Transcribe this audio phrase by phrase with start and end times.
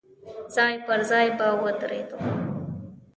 [0.55, 2.17] ځای پر ځای به ودرېدو.